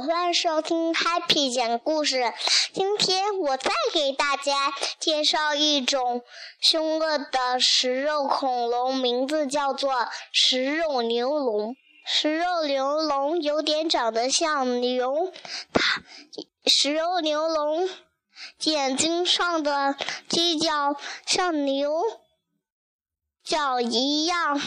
[0.00, 2.32] 欢迎收听 Happy 讲故事。
[2.72, 6.22] 今天我再给大家介绍一种
[6.58, 9.92] 凶恶的食肉恐龙，名字叫做
[10.32, 11.76] 食肉牛龙。
[12.06, 15.32] 食肉牛龙有点长得像牛，
[15.74, 16.02] 它
[16.64, 17.86] 食肉牛龙
[18.62, 19.96] 眼睛上的
[20.30, 20.96] 犄角
[21.26, 22.02] 像牛。
[23.42, 24.60] 角一样，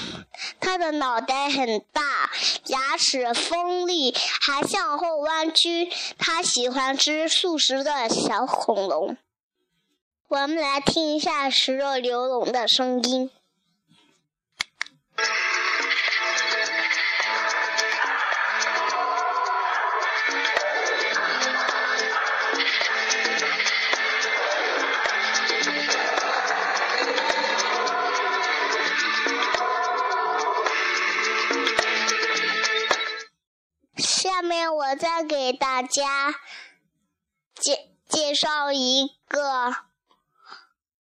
[0.59, 2.22] 它的脑袋很大，
[2.67, 5.91] 牙齿锋利，还向后弯曲。
[6.17, 9.17] 它喜欢吃素食的小恐龙。
[10.29, 13.29] 我们来听一下食肉牛龙的声音。
[34.23, 36.33] 下面我再给大家
[37.55, 39.75] 介介绍一个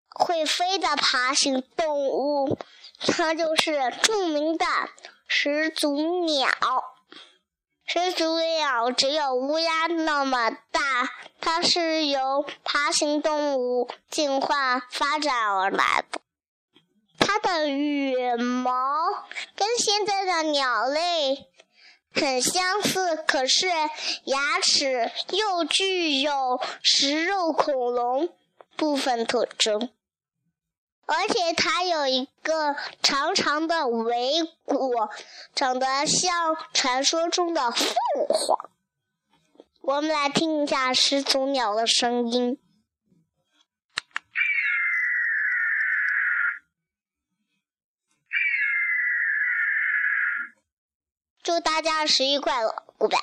[0.09, 2.57] 会飞的爬行动物，
[2.99, 4.65] 它就是著名的
[5.29, 6.49] 始祖鸟。
[7.85, 10.81] 始祖鸟只有乌鸦那么大，
[11.43, 16.23] 它是由爬行动物进化发展而来的。
[17.19, 18.73] 它的羽毛
[19.55, 21.51] 跟现在的鸟类。
[22.13, 23.69] 很相似，可是
[24.25, 28.29] 牙齿又具有食肉恐龙
[28.77, 29.91] 部分特征，
[31.07, 34.93] 而且它有一个长长的尾骨，
[35.55, 37.87] 长得像传说中的凤
[38.29, 38.71] 凰。
[39.83, 42.59] 我们来听一下始祖鸟的声音。
[51.43, 53.19] 祝大家十一快乐 goodbye